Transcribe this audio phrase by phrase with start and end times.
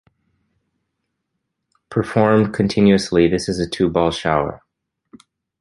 [1.91, 4.63] Performed continuously, this is a two-ball shower.